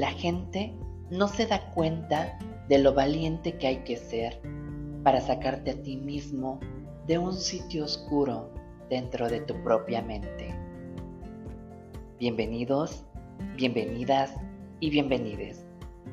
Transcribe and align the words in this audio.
la 0.00 0.10
gente 0.10 0.74
no 1.10 1.26
se 1.26 1.46
da 1.46 1.70
cuenta 1.70 2.38
de 2.68 2.78
lo 2.78 2.92
valiente 2.92 3.56
que 3.56 3.66
hay 3.66 3.76
que 3.78 3.96
ser 3.96 4.38
para 5.02 5.22
sacarte 5.22 5.70
a 5.70 5.82
ti 5.82 5.96
mismo 5.96 6.60
de 7.06 7.16
un 7.16 7.32
sitio 7.32 7.84
oscuro 7.84 8.50
dentro 8.90 9.26
de 9.28 9.40
tu 9.40 9.54
propia 9.62 10.02
mente. 10.02 10.54
Bienvenidos, 12.18 13.04
bienvenidas 13.56 14.34
y 14.80 14.90
bienvenides 14.90 15.64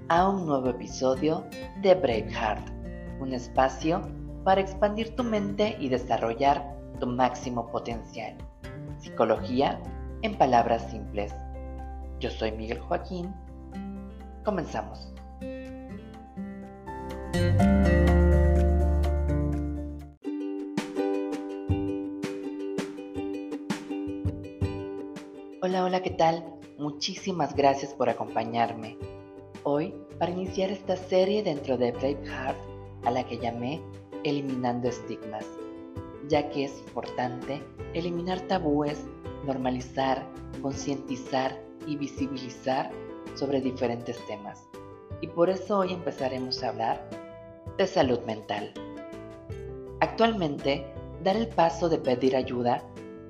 a 0.08 0.30
un 0.30 0.46
nuevo 0.46 0.70
episodio 0.70 1.44
de 1.82 1.94
Braveheart, 1.96 2.66
un 3.20 3.34
espacio 3.34 4.02
para 4.46 4.62
expandir 4.62 5.14
tu 5.16 5.26
mente 5.26 5.76
y 5.80 5.90
desarrollar 5.90 6.74
tu 7.02 7.08
máximo 7.08 7.70
potencial. 7.70 8.38
Psicología 9.00 9.82
en 10.22 10.38
palabras 10.38 10.90
simples. 10.90 11.36
Yo 12.22 12.30
soy 12.30 12.54
Miguel 12.54 12.80
Joaquín. 12.80 13.34
Comenzamos. 14.44 15.10
Hola, 25.62 25.86
hola, 25.86 26.02
¿qué 26.04 26.10
tal? 26.10 26.44
Muchísimas 26.78 27.56
gracias 27.56 27.94
por 27.94 28.10
acompañarme. 28.10 28.98
Hoy, 29.64 29.94
para 30.20 30.32
iniciar 30.32 30.70
esta 30.72 30.98
serie 30.98 31.42
dentro 31.42 31.78
de 31.78 31.94
Braveheart, 31.94 32.58
a 33.06 33.12
la 33.12 33.26
que 33.26 33.38
llamé 33.38 33.82
Eliminando 34.26 34.90
Estigmas, 34.90 35.46
ya 36.28 36.50
que 36.50 36.66
es 36.66 36.80
importante 36.80 37.64
eliminar 37.94 38.42
tabúes, 38.42 39.06
normalizar, 39.46 40.26
concientizar 40.62 41.58
y 41.88 41.96
visibilizar 41.96 42.92
sobre 43.36 43.62
diferentes 43.62 44.18
temas. 44.28 44.68
Y 45.22 45.28
por 45.28 45.50
eso 45.50 45.80
hoy 45.80 45.94
empezaremos 45.94 46.64
a 46.64 46.70
hablar 46.70 47.10
de 47.78 47.88
salud 47.88 48.20
mental. 48.26 48.74
Actualmente, 50.00 50.86
dar 51.24 51.38
el 51.38 51.48
paso 51.48 51.90
de 51.90 51.98
pedir 51.98 52.36
ayuda 52.36 52.84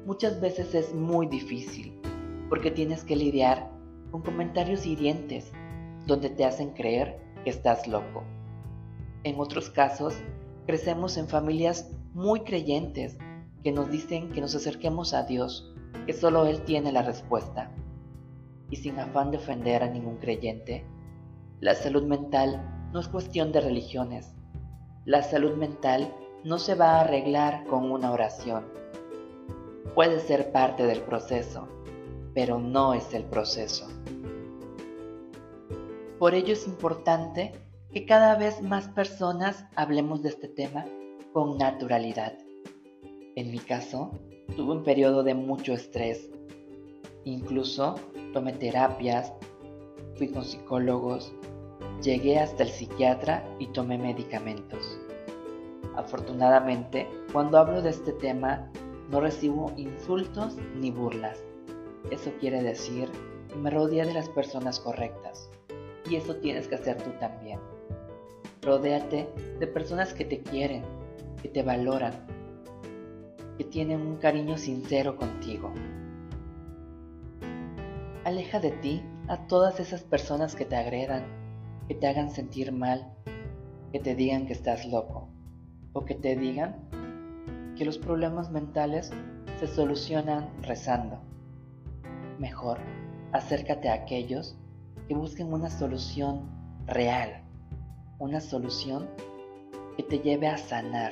muchas 0.05 0.41
veces 0.41 0.73
es 0.75 0.93
muy 0.93 1.27
difícil 1.27 1.93
porque 2.49 2.71
tienes 2.71 3.03
que 3.03 3.15
lidiar 3.15 3.69
con 4.11 4.21
comentarios 4.21 4.85
hirientes 4.85 5.51
donde 6.05 6.29
te 6.29 6.45
hacen 6.45 6.71
creer 6.71 7.19
que 7.43 7.49
estás 7.49 7.87
loco. 7.87 8.23
En 9.23 9.39
otros 9.39 9.69
casos, 9.69 10.15
crecemos 10.65 11.17
en 11.17 11.27
familias 11.27 11.89
muy 12.13 12.41
creyentes 12.41 13.17
que 13.63 13.71
nos 13.71 13.89
dicen 13.89 14.29
que 14.31 14.41
nos 14.41 14.55
acerquemos 14.55 15.13
a 15.13 15.23
Dios, 15.23 15.73
que 16.05 16.13
solo 16.13 16.45
Él 16.45 16.63
tiene 16.63 16.91
la 16.91 17.01
respuesta. 17.01 17.71
Y 18.73 18.77
sin 18.77 18.99
afán 18.99 19.29
de 19.29 19.37
ofender 19.37 19.83
a 19.83 19.87
ningún 19.87 20.17
creyente, 20.17 20.83
la 21.59 21.75
salud 21.75 22.05
mental 22.05 22.89
no 22.91 23.01
es 23.01 23.07
cuestión 23.07 23.51
de 23.51 23.61
religiones. 23.61 24.33
La 25.05 25.21
salud 25.21 25.53
mental 25.53 26.11
no 26.43 26.57
se 26.57 26.73
va 26.73 26.95
a 26.95 27.01
arreglar 27.01 27.65
con 27.67 27.91
una 27.91 28.11
oración. 28.11 28.65
Puede 29.93 30.19
ser 30.21 30.51
parte 30.51 30.87
del 30.87 31.01
proceso, 31.01 31.67
pero 32.33 32.57
no 32.57 32.95
es 32.95 33.13
el 33.13 33.25
proceso. 33.25 33.87
Por 36.17 36.33
ello 36.33 36.53
es 36.53 36.65
importante 36.65 37.51
que 37.91 38.07
cada 38.07 38.35
vez 38.37 38.63
más 38.63 38.87
personas 38.87 39.67
hablemos 39.75 40.23
de 40.23 40.29
este 40.29 40.47
tema 40.47 40.83
con 41.31 41.59
naturalidad. 41.59 42.39
En 43.35 43.51
mi 43.51 43.59
caso, 43.59 44.17
tuve 44.55 44.71
un 44.71 44.83
periodo 44.83 45.21
de 45.21 45.35
mucho 45.35 45.73
estrés. 45.73 46.31
Incluso 47.25 47.95
tomé 48.33 48.53
terapias, 48.53 49.33
fui 50.15 50.27
con 50.27 50.43
psicólogos, 50.43 51.33
llegué 52.01 52.39
hasta 52.39 52.63
el 52.63 52.69
psiquiatra 52.69 53.43
y 53.59 53.67
tomé 53.67 53.97
medicamentos. 53.97 54.99
Afortunadamente, 55.95 57.07
cuando 57.31 57.57
hablo 57.57 57.81
de 57.81 57.91
este 57.91 58.13
tema, 58.13 58.69
no 59.09 59.21
recibo 59.21 59.71
insultos 59.77 60.57
ni 60.75 60.91
burlas. 60.91 61.43
Eso 62.09 62.31
quiere 62.39 62.61
decir 62.61 63.09
que 63.49 63.55
me 63.55 63.69
rodea 63.69 64.05
de 64.05 64.13
las 64.13 64.27
personas 64.29 64.79
correctas. 64.79 65.49
Y 66.09 66.15
eso 66.15 66.35
tienes 66.37 66.67
que 66.67 66.75
hacer 66.75 67.01
tú 67.01 67.11
también. 67.19 67.59
Rodéate 68.61 69.29
de 69.59 69.67
personas 69.67 70.13
que 70.13 70.25
te 70.25 70.41
quieren, 70.41 70.83
que 71.41 71.49
te 71.49 71.63
valoran, 71.63 72.13
que 73.57 73.63
tienen 73.63 74.01
un 74.01 74.17
cariño 74.17 74.57
sincero 74.57 75.15
contigo. 75.15 75.71
Aleja 78.25 78.61
de 78.61 78.71
ti 78.71 79.03
a 79.27 79.47
todas 79.47 79.81
esas 79.81 80.01
personas 80.01 80.55
que 80.55 80.63
te 80.63 80.77
agredan, 80.77 81.25
que 81.89 81.95
te 81.95 82.07
hagan 82.07 82.31
sentir 82.31 82.71
mal, 82.71 83.13
que 83.91 83.99
te 83.99 84.15
digan 84.15 84.47
que 84.47 84.53
estás 84.53 84.85
loco 84.85 85.27
o 85.91 86.05
que 86.05 86.15
te 86.15 86.37
digan 86.37 86.77
que 87.75 87.83
los 87.83 87.97
problemas 87.97 88.49
mentales 88.49 89.11
se 89.59 89.67
solucionan 89.67 90.49
rezando. 90.61 91.19
Mejor, 92.39 92.77
acércate 93.33 93.89
a 93.89 93.95
aquellos 93.95 94.57
que 95.09 95.15
busquen 95.15 95.51
una 95.51 95.69
solución 95.69 96.49
real, 96.85 97.43
una 98.19 98.39
solución 98.39 99.09
que 99.97 100.03
te 100.03 100.19
lleve 100.19 100.47
a 100.47 100.57
sanar. 100.57 101.11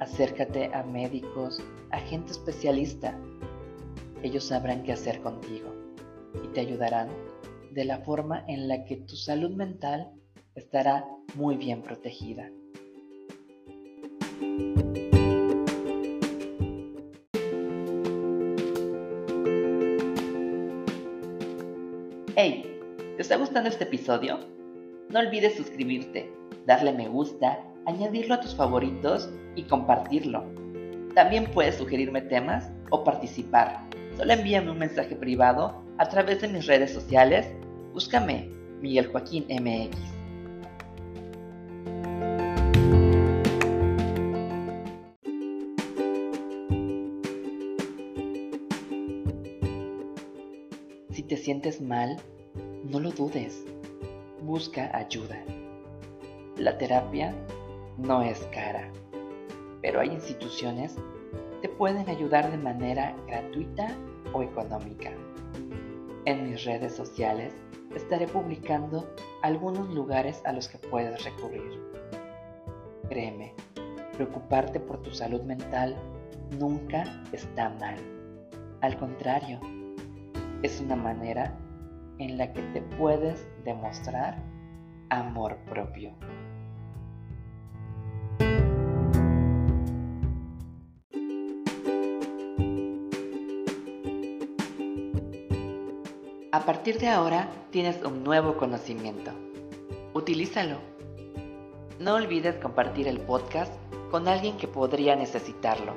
Acércate 0.00 0.74
a 0.74 0.82
médicos, 0.82 1.62
a 1.92 2.00
gente 2.00 2.32
especialista. 2.32 3.16
Ellos 4.22 4.44
sabrán 4.44 4.82
qué 4.82 4.92
hacer 4.92 5.22
contigo 5.22 5.74
y 6.44 6.48
te 6.48 6.60
ayudarán 6.60 7.08
de 7.70 7.84
la 7.84 8.00
forma 8.00 8.44
en 8.48 8.68
la 8.68 8.84
que 8.84 8.96
tu 8.96 9.16
salud 9.16 9.50
mental 9.50 10.10
estará 10.54 11.06
muy 11.34 11.56
bien 11.56 11.82
protegida. 11.82 12.50
Hey, 22.36 22.78
¿te 23.16 23.22
está 23.22 23.36
gustando 23.36 23.70
este 23.70 23.84
episodio? 23.84 24.38
No 25.08 25.20
olvides 25.20 25.56
suscribirte, 25.56 26.30
darle 26.66 26.92
me 26.92 27.08
gusta, 27.08 27.58
añadirlo 27.86 28.34
a 28.34 28.40
tus 28.40 28.54
favoritos 28.54 29.30
y 29.56 29.62
compartirlo. 29.62 30.44
También 31.14 31.50
puedes 31.52 31.76
sugerirme 31.76 32.20
temas 32.20 32.70
o 32.90 33.02
participar. 33.02 33.88
Solo 34.20 34.34
envíame 34.34 34.70
un 34.70 34.78
mensaje 34.78 35.16
privado 35.16 35.82
a 35.96 36.06
través 36.10 36.42
de 36.42 36.48
mis 36.48 36.66
redes 36.66 36.92
sociales. 36.92 37.46
Búscame 37.94 38.50
Miguel 38.82 39.06
Joaquín 39.06 39.46
MX. 39.48 39.96
Si 51.12 51.22
te 51.22 51.38
sientes 51.38 51.80
mal, 51.80 52.18
no 52.84 53.00
lo 53.00 53.12
dudes. 53.12 53.64
Busca 54.42 54.94
ayuda. 54.94 55.42
La 56.58 56.76
terapia 56.76 57.34
no 57.96 58.20
es 58.20 58.40
cara, 58.52 58.92
pero 59.80 60.00
hay 60.00 60.10
instituciones 60.10 60.94
te 61.60 61.68
pueden 61.68 62.08
ayudar 62.08 62.50
de 62.50 62.58
manera 62.58 63.14
gratuita 63.26 63.88
o 64.32 64.42
económica. 64.42 65.10
En 66.24 66.50
mis 66.50 66.64
redes 66.64 66.94
sociales 66.94 67.54
estaré 67.94 68.26
publicando 68.26 69.12
algunos 69.42 69.92
lugares 69.94 70.42
a 70.44 70.52
los 70.52 70.68
que 70.68 70.78
puedes 70.78 71.24
recurrir. 71.24 71.80
Créeme, 73.08 73.54
preocuparte 74.16 74.80
por 74.80 75.02
tu 75.02 75.10
salud 75.10 75.42
mental 75.42 75.96
nunca 76.58 77.04
está 77.32 77.70
mal. 77.70 77.96
Al 78.80 78.96
contrario, 78.96 79.60
es 80.62 80.80
una 80.80 80.96
manera 80.96 81.58
en 82.18 82.38
la 82.38 82.52
que 82.52 82.62
te 82.72 82.82
puedes 82.82 83.46
demostrar 83.64 84.36
amor 85.10 85.56
propio. 85.68 86.12
A 96.52 96.64
partir 96.64 96.98
de 96.98 97.08
ahora 97.08 97.48
tienes 97.70 98.02
un 98.02 98.24
nuevo 98.24 98.56
conocimiento. 98.56 99.30
Utilízalo. 100.14 100.78
No 101.98 102.14
olvides 102.14 102.56
compartir 102.56 103.06
el 103.08 103.20
podcast 103.20 103.72
con 104.10 104.26
alguien 104.26 104.56
que 104.56 104.66
podría 104.66 105.14
necesitarlo. 105.16 105.94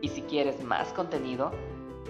Y 0.00 0.08
si 0.08 0.22
quieres 0.22 0.62
más 0.62 0.92
contenido, 0.92 1.50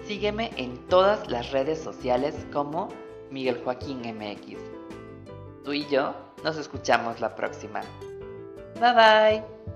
Sígueme 0.07 0.51
en 0.57 0.77
todas 0.87 1.27
las 1.31 1.51
redes 1.51 1.79
sociales 1.79 2.45
como 2.53 2.89
Miguel 3.31 3.59
Joaquín 3.63 4.01
MX. 4.01 4.59
Tú 5.63 5.73
y 5.73 5.87
yo 5.87 6.13
nos 6.43 6.57
escuchamos 6.57 7.19
la 7.19 7.35
próxima. 7.35 7.81
Bye 8.79 8.93
bye. 8.93 9.74